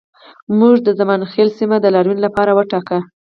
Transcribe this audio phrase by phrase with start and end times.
[0.57, 2.97] موږ د زمانخیل سیمه د لاریون لپاره وټاکه